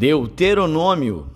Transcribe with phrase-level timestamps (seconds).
[0.00, 1.26] Deuteronômio.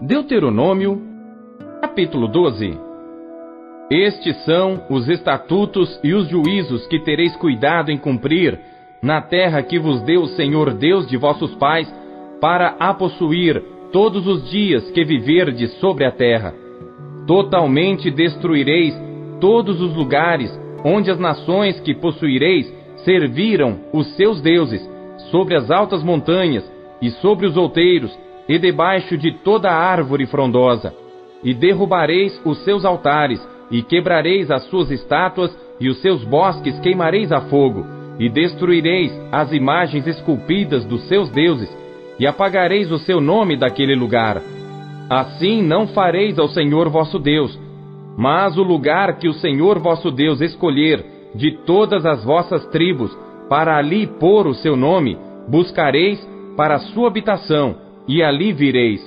[0.00, 0.98] Deuteronômio,
[1.82, 2.78] capítulo 12.
[3.90, 8.58] Estes são os estatutos e os juízos que tereis cuidado em cumprir
[9.02, 11.86] na terra que vos deu o Senhor Deus de vossos pais,
[12.40, 16.54] para a possuir todos os dias que viverdes sobre a terra.
[17.26, 19.04] Totalmente destruireis
[19.44, 20.50] todos os lugares
[20.82, 22.66] onde as nações que possuireis
[23.04, 24.80] serviram os seus deuses,
[25.30, 26.64] sobre as altas montanhas
[27.02, 28.10] e sobre os outeiros,
[28.48, 30.94] e debaixo de toda árvore frondosa.
[31.42, 33.38] E derrubareis os seus altares,
[33.70, 37.84] e quebrareis as suas estátuas, e os seus bosques queimareis a fogo,
[38.18, 41.68] e destruireis as imagens esculpidas dos seus deuses,
[42.18, 44.40] e apagareis o seu nome daquele lugar.
[45.10, 47.62] Assim não fareis ao Senhor vosso Deus,
[48.16, 53.16] mas o lugar que o Senhor vosso Deus escolher de todas as vossas tribos,
[53.48, 56.18] para ali pôr o seu nome, buscareis
[56.56, 59.00] para a sua habitação, e ali vireis.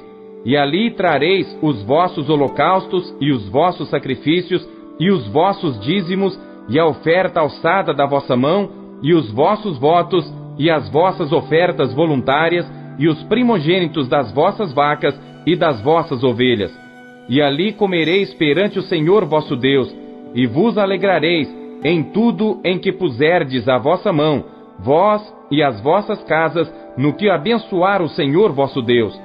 [0.46, 4.68] E ali trareis os vossos holocaustos e os vossos sacrifícios,
[5.00, 6.38] e os vossos dízimos,
[6.70, 8.70] e a oferta alçada da vossa mão,
[9.02, 10.26] e os vossos votos,
[10.58, 16.87] e as vossas ofertas voluntárias, e os primogênitos das vossas vacas e das vossas ovelhas.
[17.30, 19.94] E ali comereis perante o Senhor vosso Deus,
[20.34, 21.48] e vos alegrareis
[21.84, 24.44] em tudo em que puserdes a vossa mão,
[24.80, 29.20] vós e as vossas casas, no que abençoar o Senhor vosso Deus.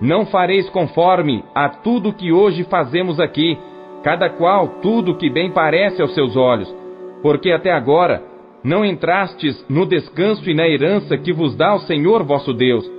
[0.00, 3.56] Não fareis conforme a tudo que hoje fazemos aqui,
[4.02, 6.74] cada qual tudo que bem parece aos seus olhos,
[7.22, 8.22] porque até agora
[8.62, 12.90] não entrastes no descanso e na herança que vos dá o Senhor vosso Deus,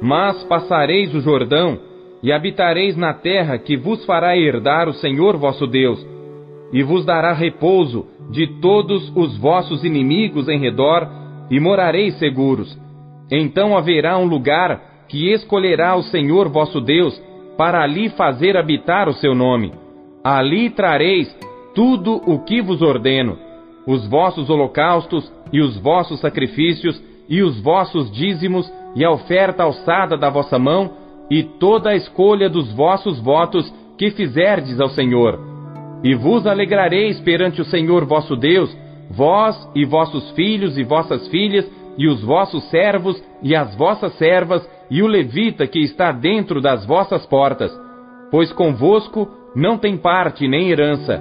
[0.00, 1.78] mas passareis o Jordão
[2.22, 6.04] e habitareis na terra que vos fará herdar o Senhor vosso Deus,
[6.72, 11.08] e vos dará repouso de todos os vossos inimigos em redor,
[11.50, 12.78] e morareis seguros.
[13.30, 17.18] Então haverá um lugar que escolherá o Senhor vosso Deus,
[17.56, 19.72] para ali fazer habitar o seu nome.
[20.22, 21.34] Ali trareis
[21.74, 23.38] tudo o que vos ordeno,
[23.86, 30.16] os vossos holocaustos e os vossos sacrifícios, e os vossos dízimos, e a oferta alçada
[30.16, 30.90] da vossa mão,
[31.30, 35.38] e toda a escolha dos vossos votos que fizerdes ao Senhor.
[36.02, 38.74] E vos alegrareis perante o Senhor vosso Deus,
[39.10, 44.68] vós e vossos filhos e vossas filhas, e os vossos servos e as vossas servas,
[44.90, 47.72] e o levita que está dentro das vossas portas.
[48.30, 51.20] Pois convosco não tem parte nem herança.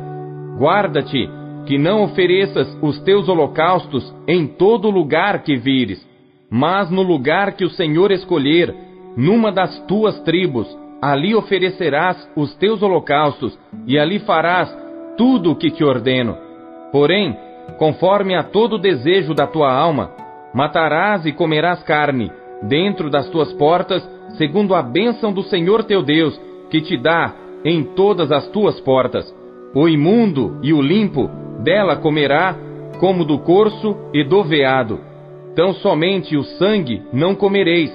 [0.58, 1.28] Guarda-te,
[1.66, 6.06] que não ofereças os teus holocaustos em todo lugar que vires,
[6.50, 8.74] mas no lugar que o Senhor escolher,
[9.18, 10.68] numa das tuas tribos,
[11.02, 13.58] ali oferecerás os teus holocaustos,
[13.88, 14.72] e ali farás
[15.18, 16.38] tudo o que te ordeno.
[16.92, 17.36] Porém,
[17.80, 20.12] conforme a todo desejo da tua alma,
[20.54, 24.08] matarás e comerás carne, dentro das tuas portas,
[24.38, 26.40] segundo a bênção do Senhor teu Deus,
[26.70, 27.34] que te dá
[27.66, 29.26] em todas as tuas portas.
[29.74, 31.30] O imundo e o limpo
[31.64, 32.56] dela comerá,
[33.00, 35.00] como do corso e do veado.
[35.56, 37.92] Tão somente o sangue não comereis,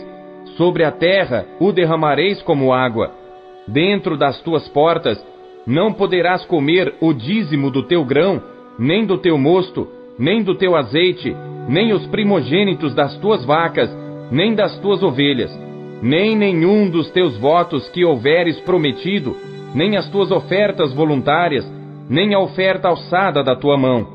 [0.56, 3.12] sobre a terra o derramareis como água.
[3.66, 5.24] Dentro das tuas portas
[5.66, 8.42] não poderás comer o dízimo do teu grão,
[8.78, 11.34] nem do teu mosto, nem do teu azeite,
[11.68, 13.90] nem os primogênitos das tuas vacas,
[14.30, 15.50] nem das tuas ovelhas,
[16.02, 19.36] nem nenhum dos teus votos que houveres prometido,
[19.74, 21.70] nem as tuas ofertas voluntárias,
[22.08, 24.06] nem a oferta alçada da tua mão.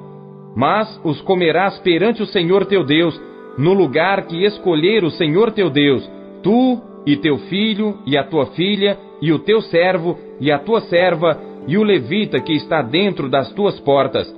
[0.55, 3.19] Mas os comerás perante o Senhor teu Deus,
[3.57, 6.07] no lugar que escolher o Senhor teu Deus,
[6.41, 10.81] tu e teu filho e a tua filha e o teu servo e a tua
[10.81, 14.33] serva e o levita que está dentro das tuas portas.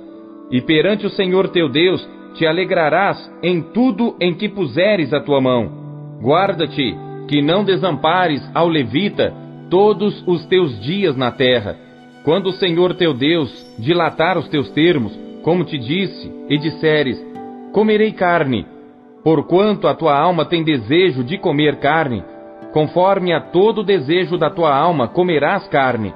[0.50, 5.40] E perante o Senhor teu Deus te alegrarás em tudo em que puseres a tua
[5.40, 5.70] mão.
[6.20, 6.94] Guarda-te
[7.28, 9.32] que não desampares ao levita
[9.70, 11.76] todos os teus dias na terra.
[12.24, 17.24] Quando o Senhor teu Deus dilatar os teus termos, como te disse, e disseres:
[17.72, 18.66] Comerei carne,
[19.22, 22.24] Porquanto a tua alma tem desejo de comer carne,
[22.72, 26.14] conforme a todo desejo da tua alma comerás carne.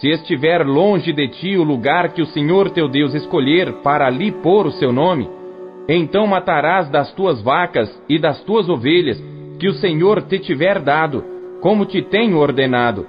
[0.00, 4.32] Se estiver longe de ti o lugar que o Senhor teu Deus escolher para ali
[4.32, 5.28] pôr o seu nome,
[5.88, 9.22] então matarás das tuas vacas e das tuas ovelhas
[9.58, 11.24] que o Senhor te tiver dado,
[11.60, 13.06] como te tenho ordenado,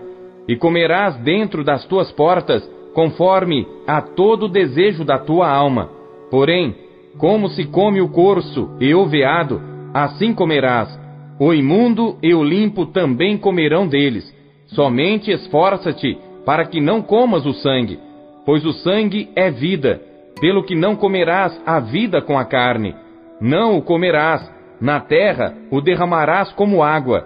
[0.48, 2.64] e comerás dentro das tuas portas,
[2.94, 5.90] conforme a todo desejo da tua alma.
[6.30, 6.76] Porém,
[7.18, 9.62] como se come o corso e o veado,
[9.94, 11.00] assim comerás.
[11.40, 14.24] O imundo e o limpo também comerão deles.
[14.68, 18.00] Somente esforça-te para que não comas o sangue.
[18.46, 20.02] pois o sangue é vida,
[20.42, 22.94] pelo que não comerás a vida com a carne.
[23.40, 24.42] Não o comerás,
[24.82, 27.26] na terra o derramarás como água.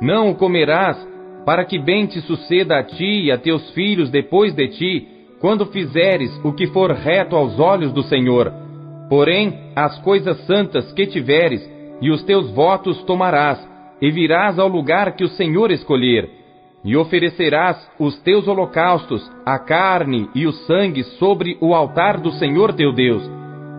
[0.00, 0.96] Não o comerás,
[1.44, 5.08] para que bem te suceda a ti e a teus filhos depois de ti,
[5.40, 8.61] quando fizeres o que for reto aos olhos do Senhor.
[9.08, 11.70] Porém, as coisas santas que tiveres,
[12.00, 13.58] e os teus votos tomarás,
[14.00, 16.42] e virás ao lugar que o Senhor escolher
[16.84, 22.72] e oferecerás os teus holocaustos, a carne e o sangue sobre o altar do Senhor
[22.72, 23.22] teu Deus,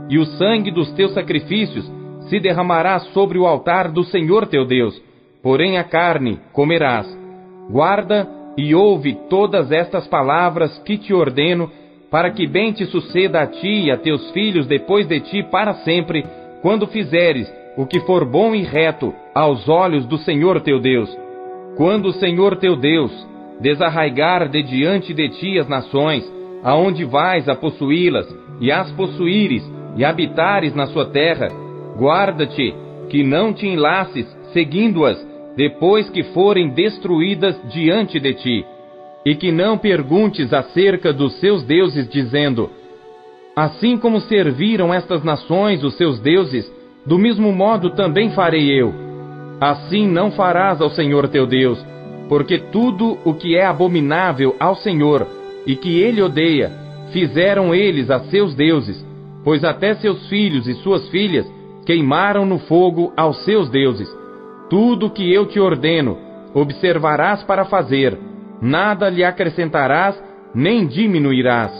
[0.09, 1.89] e o sangue dos teus sacrifícios
[2.29, 4.99] se derramará sobre o altar do Senhor teu Deus,
[5.41, 7.05] porém a carne comerás.
[7.69, 8.27] Guarda
[8.57, 11.69] e ouve todas estas palavras que te ordeno,
[12.13, 15.73] para que bem te suceda a ti e a teus filhos depois de ti para
[15.77, 16.23] sempre,
[16.61, 21.09] quando fizeres o que for bom e reto aos olhos do Senhor teu Deus.
[21.75, 23.11] Quando o Senhor teu Deus
[23.59, 26.23] desarraigar de diante de ti as nações,
[26.63, 28.27] aonde vais a possuí-las,
[28.61, 29.63] e as possuíres,
[29.95, 31.47] e habitares na sua terra,
[31.97, 32.75] guarda-te
[33.09, 35.17] que não te enlaces seguindo-as
[35.57, 38.65] depois que forem destruídas diante de ti,
[39.25, 42.69] e que não perguntes acerca dos seus deuses, dizendo:
[43.55, 46.71] Assim como serviram estas nações os seus deuses,
[47.05, 49.03] do mesmo modo também farei eu
[49.63, 51.81] Assim não farás ao Senhor teu Deus,
[52.27, 55.25] porque tudo o que é abominável ao Senhor
[55.65, 56.69] e que ele odeia,
[57.13, 59.05] fizeram eles a seus deuses,
[59.41, 61.49] pois até seus filhos e suas filhas
[61.85, 64.09] queimaram no fogo aos seus deuses.
[64.69, 66.17] Tudo o que eu te ordeno,
[66.53, 68.19] observarás para fazer,
[68.63, 70.15] nada lhe acrescentarás,
[70.55, 71.71] nem diminuirás.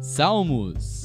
[0.00, 0.97] Salmos.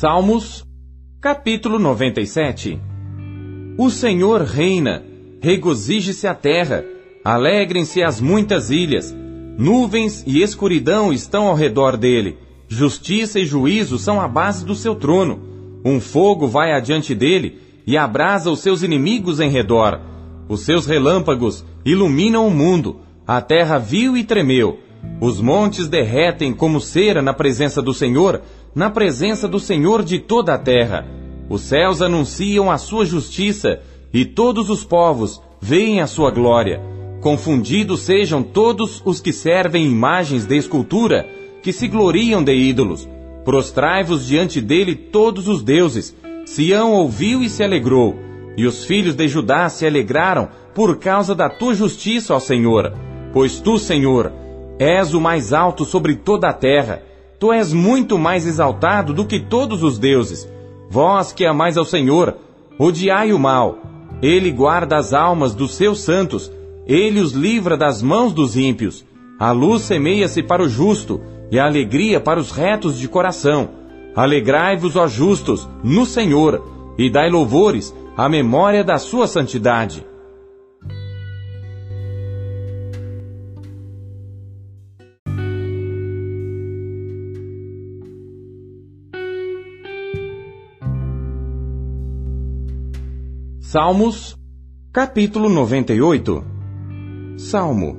[0.00, 0.64] Salmos,
[1.20, 2.80] capítulo 97
[3.76, 5.04] O Senhor reina,
[5.42, 6.82] regozije-se a terra,
[7.22, 9.14] alegrem-se as muitas ilhas,
[9.58, 14.94] nuvens e escuridão estão ao redor dele, justiça e juízo são a base do seu
[14.94, 15.38] trono.
[15.84, 20.00] Um fogo vai adiante dele e abrasa os seus inimigos em redor.
[20.48, 23.00] Os seus relâmpagos iluminam o mundo.
[23.26, 24.78] A terra viu e tremeu.
[25.20, 28.42] Os montes derretem como cera na presença do Senhor,
[28.74, 31.06] na presença do Senhor de toda a terra.
[31.48, 33.80] Os céus anunciam a sua justiça
[34.12, 36.80] e todos os povos veem a sua glória.
[37.20, 41.28] Confundidos sejam todos os que servem imagens de escultura,
[41.62, 43.08] que se gloriam de ídolos
[43.44, 46.14] Prostrai-vos diante dele todos os deuses.
[46.44, 48.16] Sião ouviu e se alegrou,
[48.56, 52.92] e os filhos de Judá se alegraram por causa da tua justiça, ó Senhor.
[53.32, 54.32] Pois tu, Senhor,
[54.78, 57.02] és o mais alto sobre toda a terra.
[57.40, 60.46] Tu és muito mais exaltado do que todos os deuses.
[60.90, 62.36] Vós que amais ao Senhor,
[62.78, 63.78] odiai o mal.
[64.20, 66.52] Ele guarda as almas dos seus santos.
[66.86, 69.06] Ele os livra das mãos dos ímpios.
[69.38, 71.18] A luz semeia-se para o justo
[71.50, 73.70] e a alegria para os retos de coração.
[74.14, 76.62] Alegrai-vos, ó justos, no Senhor,
[76.98, 80.04] e dai louvores à memória da sua santidade.
[93.72, 94.36] Salmos,
[94.92, 96.44] capítulo 98
[97.38, 97.96] Salmo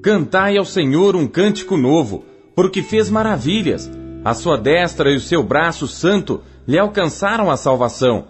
[0.00, 2.24] Cantai ao Senhor um cântico novo
[2.54, 3.90] porque fez maravilhas.
[4.24, 8.26] A sua destra e o seu braço santo lhe alcançaram a salvação.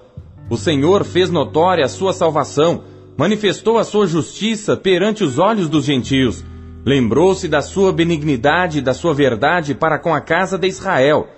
[0.49, 2.85] O Senhor fez notória a sua salvação,
[3.19, 6.43] manifestou a sua justiça perante os olhos dos gentios.
[6.87, 11.29] Lembrou-se da sua benignidade e da sua verdade para com a casa de Israel.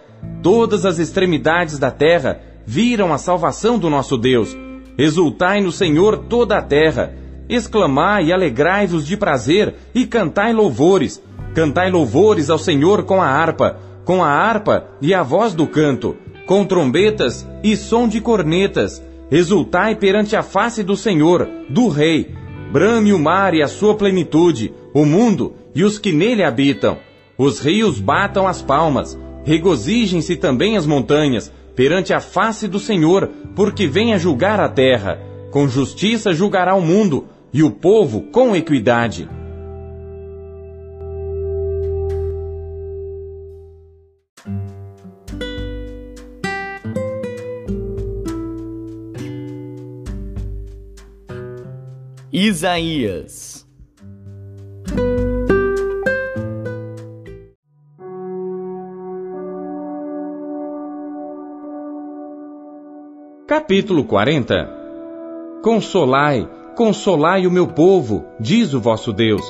[0.44, 4.56] Todas as extremidades da terra viram a salvação do nosso Deus.
[4.98, 7.14] Exultai no Senhor toda a terra.
[7.48, 11.22] Exclamai e alegrai-vos de prazer e cantai louvores.
[11.54, 16.16] Cantai louvores ao Senhor com a harpa, com a harpa e a voz do canto,
[16.46, 19.00] com trombetas e som de cornetas.
[19.30, 22.34] Exultai perante a face do Senhor, do Rei.
[22.72, 26.98] Brame o mar e a sua plenitude, o mundo e os que nele habitam.
[27.36, 33.86] Os rios batam as palmas, regozijem-se também as montanhas, perante a face do Senhor, porque
[33.86, 35.16] vem a julgar a terra.
[35.52, 39.28] Com justiça julgará o mundo, e o povo com equidade.
[52.32, 53.47] Isaías
[63.68, 64.66] Capítulo 40
[65.62, 69.42] Consolai, consolai o meu povo, diz o vosso Deus.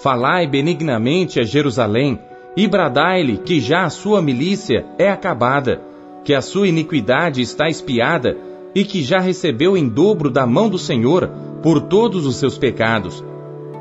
[0.00, 2.18] Falai benignamente a Jerusalém,
[2.56, 5.80] e bradai-lhe que já a sua milícia é acabada,
[6.24, 8.36] que a sua iniquidade está espiada,
[8.74, 11.30] e que já recebeu em dobro da mão do Senhor
[11.62, 13.24] por todos os seus pecados.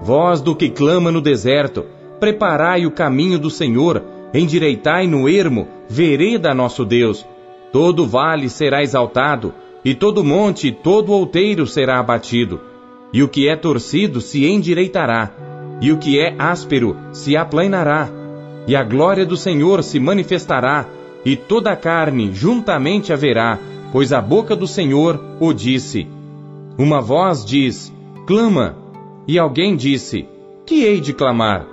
[0.04, 1.84] Vós do que clama no deserto,
[2.20, 4.04] preparai o caminho do Senhor,
[4.36, 7.26] endireitai no ermo, vereda nosso Deus.
[7.72, 9.52] Todo vale será exaltado,
[9.84, 12.60] e todo monte e todo outeiro será abatido.
[13.14, 15.32] E o que é torcido se endireitará,
[15.82, 18.10] e o que é áspero se aplanará.
[18.68, 20.86] E a glória do Senhor se manifestará,
[21.26, 23.58] e toda a carne juntamente haverá,
[23.92, 26.08] pois a boca do Senhor o disse.
[26.78, 27.94] Uma voz diz:
[28.28, 28.78] Clama.
[29.28, 30.28] E alguém disse:
[30.66, 31.66] Que hei de clamar?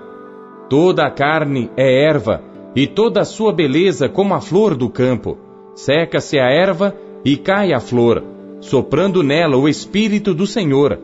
[0.69, 2.43] Toda a carne é erva,
[2.75, 5.39] e toda a sua beleza como a flor do campo.
[5.75, 6.95] Seca-se a erva
[7.25, 8.23] e cai a flor,
[8.61, 10.99] soprando nela o Espírito do Senhor.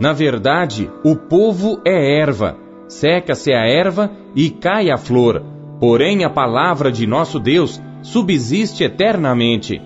[0.00, 2.56] Na verdade, o povo é erva,
[2.88, 5.42] seca-se a erva e cai a flor,
[5.78, 9.80] porém a palavra de nosso Deus subsiste eternamente.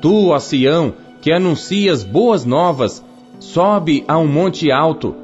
[0.00, 3.04] Tu, ó Sião, que anuncias boas novas,
[3.38, 5.14] sobe a um monte alto.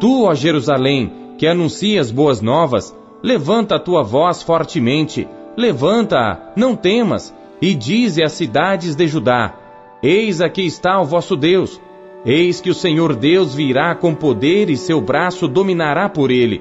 [0.00, 7.34] Tu, ó Jerusalém, que anuncias boas novas, levanta a tua voz fortemente, levanta-a, não temas,
[7.62, 9.54] e dize às cidades de Judá:
[10.02, 11.80] Eis aqui está o vosso Deus.
[12.26, 16.60] Eis que o Senhor Deus virá com poder e seu braço dominará por ele.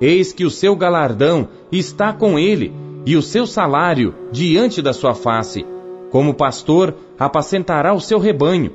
[0.00, 2.72] Eis que o seu galardão está com ele
[3.04, 5.66] e o seu salário diante da sua face.
[6.10, 8.70] Como pastor, apacentará o seu rebanho.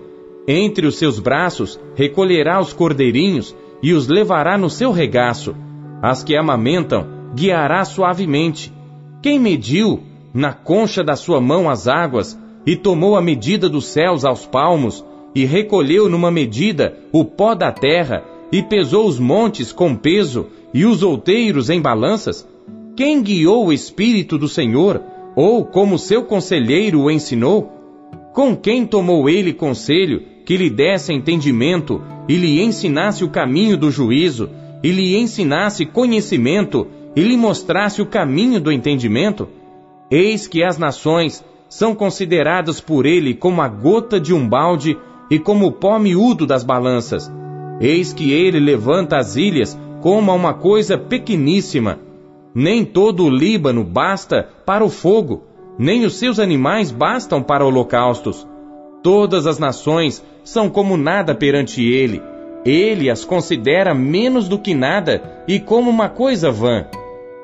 [0.47, 5.55] Entre os seus braços recolherá os cordeirinhos e os levará no seu regaço.
[6.01, 8.73] As que amamentam, guiará suavemente.
[9.21, 14.25] Quem mediu na concha da sua mão as águas e tomou a medida dos céus
[14.25, 19.95] aos palmos e recolheu numa medida o pó da terra e pesou os montes com
[19.95, 22.47] peso e os outeiros em balanças?
[22.95, 25.01] Quem guiou o Espírito do Senhor
[25.35, 27.71] ou como seu conselheiro o ensinou?
[28.33, 33.91] Com quem tomou ele conselho que lhe desse entendimento e lhe ensinasse o caminho do
[33.91, 34.49] juízo,
[34.83, 39.47] e lhe ensinasse conhecimento e lhe mostrasse o caminho do entendimento?
[40.09, 44.97] Eis que as nações são consideradas por ele como a gota de um balde
[45.29, 47.31] e como o pó miúdo das balanças.
[47.79, 51.99] Eis que ele levanta as ilhas como a uma coisa pequeníssima
[52.55, 55.43] nem todo o Líbano basta para o fogo,
[55.77, 58.47] nem os seus animais bastam para holocaustos.
[59.01, 62.21] Todas as nações são como nada perante ele.
[62.63, 66.85] Ele as considera menos do que nada e como uma coisa vã.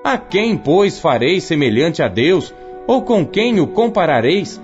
[0.04, 2.54] A quem, pois, fareis semelhante a Deus,
[2.88, 4.62] ou com quem o comparareis?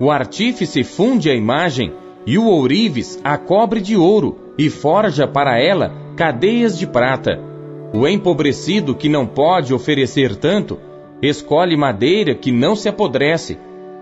[0.00, 1.92] O artífice funde a imagem,
[2.26, 7.38] e o ourives a cobre de ouro, e forja para ela cadeias de prata.
[7.92, 10.78] O empobrecido que não pode oferecer tanto,
[11.20, 13.58] escolhe madeira que não se apodrece.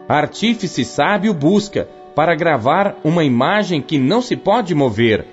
[0.09, 5.27] Artífice sábio busca para gravar uma imagem que não se pode mover.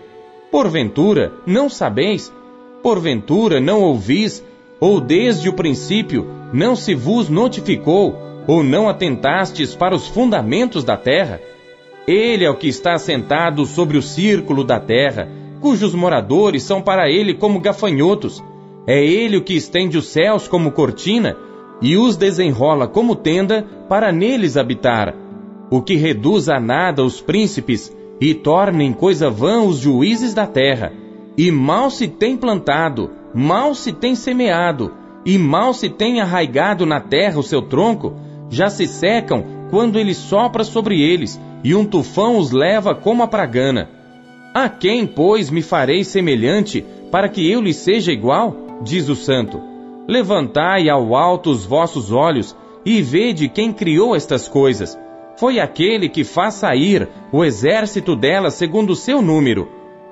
[0.52, 2.34] Porventura, não sabeis?
[2.82, 4.44] Porventura, não ouvis?
[4.84, 8.18] Ou desde o princípio não se vos notificou?
[8.46, 11.40] Ou não atentastes para os fundamentos da terra?
[12.06, 15.30] Ele é o que está assentado sobre o círculo da terra
[15.62, 18.44] cujos moradores são para ele como gafanhotos.
[18.86, 21.38] É ele o que estende os céus como cortina
[21.82, 25.16] e os desenrola como tenda para neles habitar.
[25.72, 30.46] O que reduz a nada os príncipes e torna em coisa vã os juízes da
[30.46, 30.92] terra.
[31.38, 34.94] E mal se tem plantado, mal se tem semeado,
[35.26, 38.14] e mal se tem arraigado na terra o seu tronco,
[38.50, 43.28] já se secam quando ele sopra sobre eles, e um tufão os leva como a
[43.28, 43.90] pragana.
[44.54, 48.80] A quem, pois, me farei semelhante para que eu lhe seja igual?
[48.84, 49.60] Diz o santo.
[50.08, 55.00] Levantai ao alto os vossos olhos e vede quem criou estas coisas.
[55.38, 59.68] Foi aquele que faz sair o exército delas segundo o seu número.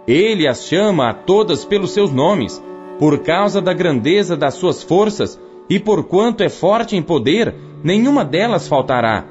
[0.08, 2.62] Ele as chama a todas pelos seus nomes,
[3.02, 7.52] por causa da grandeza das suas forças, e por quanto é forte em poder,
[7.84, 9.26] nenhuma delas faltará.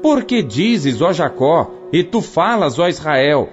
[0.00, 3.48] Porque dizes, ó Jacó, e tu falas, ó Israel,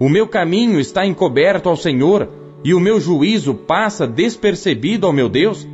[0.00, 2.30] o meu caminho está encoberto ao Senhor,
[2.64, 5.68] e o meu juízo passa despercebido ao meu Deus?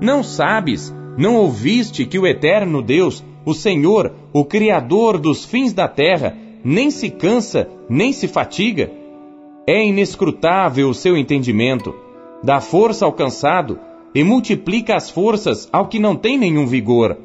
[0.00, 5.88] Não sabes, não ouviste que o eterno Deus, o Senhor, o Criador dos fins da
[5.88, 6.34] terra,
[6.64, 8.90] nem se cansa, nem se fatiga?
[9.66, 12.05] É inescrutável o seu entendimento.
[12.46, 13.76] Dá força ao cansado
[14.14, 17.18] e multiplica as forças ao que não tem nenhum vigor.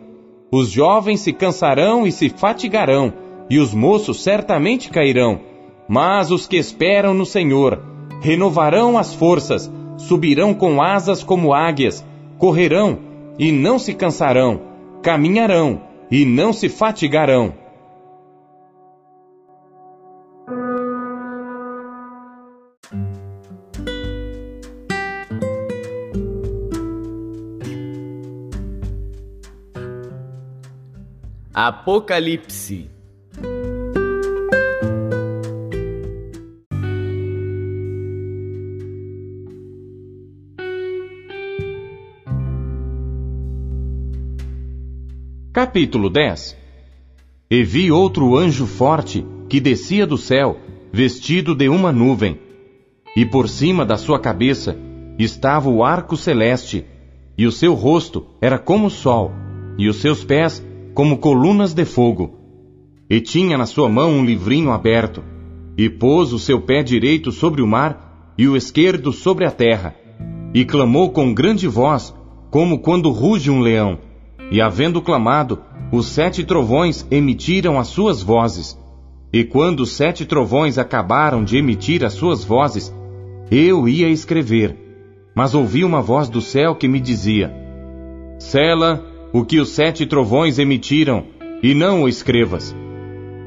[0.52, 3.14] Os jovens se cansarão e se fatigarão,
[3.48, 5.40] e os moços certamente cairão.
[5.88, 7.84] Mas os que esperam no Senhor
[8.20, 12.04] renovarão as forças, subirão com asas como águias,
[12.40, 12.98] correrão
[13.38, 14.60] e não se cansarão,
[15.04, 17.54] caminharão e não se fatigarão.
[31.54, 32.90] Apocalipse.
[45.52, 46.56] Capítulo 10
[47.50, 50.58] E vi outro anjo forte que descia do céu,
[50.94, 52.40] vestido de uma nuvem,
[53.14, 54.78] e por cima da sua cabeça
[55.20, 56.86] estava o arco celeste,
[57.38, 59.34] e o seu rosto era como o sol,
[59.78, 62.38] e os seus pés como colunas de fogo.
[63.10, 65.24] E tinha na sua mão um livrinho aberto,
[65.78, 69.96] e pôs o seu pé direito sobre o mar e o esquerdo sobre a terra,
[70.54, 72.14] e clamou com grande voz,
[72.50, 74.00] como quando ruge um leão.
[74.52, 75.60] E havendo clamado,
[75.92, 78.78] os sete trovões emitiram as suas vozes.
[79.32, 82.94] E quando os sete trovões acabaram de emitir as suas vozes,
[83.50, 84.78] eu ia escrever,
[85.36, 87.54] mas ouvi uma voz do céu que me dizia:
[88.40, 91.26] Sela o que os sete trovões emitiram,
[91.64, 92.76] e não o escrevas.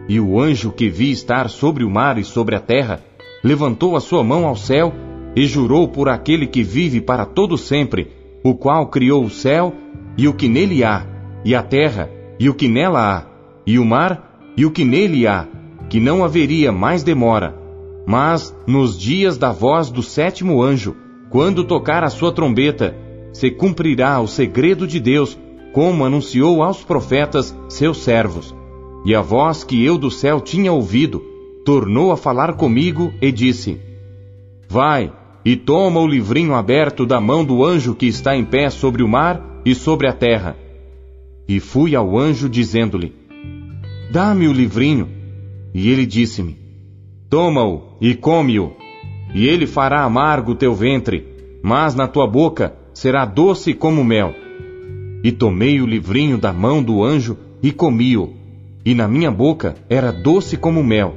[0.08, 3.02] E o anjo que vi estar sobre o mar e sobre a terra,
[3.42, 4.92] levantou a sua mão ao céu
[5.36, 8.12] e jurou por aquele que vive para todo sempre,
[8.42, 9.74] o qual criou o céu
[10.16, 11.06] e o que nele há,
[11.44, 13.26] e a terra e o que nela há,
[13.66, 15.46] e o mar e o que nele há,
[15.88, 17.54] que não haveria mais demora.
[18.06, 20.96] Mas nos dias da voz do sétimo anjo,
[21.30, 22.96] quando tocar a sua trombeta,
[23.32, 25.38] se cumprirá o segredo de Deus
[25.74, 28.54] como anunciou aos profetas, seus servos.
[29.04, 31.20] E a voz que eu do céu tinha ouvido,
[31.64, 33.80] tornou a falar comigo e disse:
[34.68, 35.12] Vai
[35.44, 39.08] e toma o livrinho aberto da mão do anjo que está em pé sobre o
[39.08, 40.56] mar e sobre a terra.
[41.48, 43.12] E fui ao anjo dizendo-lhe:
[44.12, 45.08] Dá-me o livrinho.
[45.74, 46.56] E ele disse-me:
[47.28, 48.74] Toma-o e come-o,
[49.34, 51.26] e ele fará amargo teu ventre,
[51.64, 54.43] mas na tua boca será doce como mel.
[55.24, 58.34] E tomei o livrinho da mão do anjo e comi-o,
[58.84, 61.16] e na minha boca era doce como mel.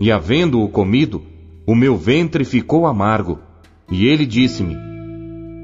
[0.00, 1.22] E havendo-o comido,
[1.64, 3.38] o meu ventre ficou amargo.
[3.88, 4.76] E ele disse-me: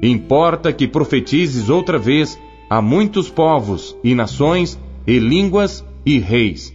[0.01, 6.73] Importa que profetizes outra vez a muitos povos e nações e línguas e reis.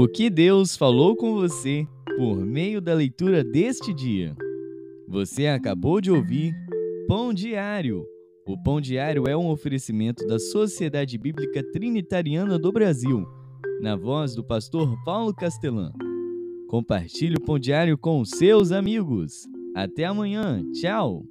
[0.00, 1.84] O que Deus falou com você
[2.16, 4.36] por meio da leitura deste dia?
[5.08, 6.54] Você acabou de ouvir
[7.08, 8.06] Pão Diário.
[8.46, 13.26] O Pão Diário é um oferecimento da Sociedade Bíblica Trinitariana do Brasil,
[13.80, 15.90] na voz do pastor Paulo Castelã.
[16.68, 19.48] Compartilhe o Pão Diário com seus amigos.
[19.74, 20.62] Até amanhã.
[20.74, 21.24] Tchau.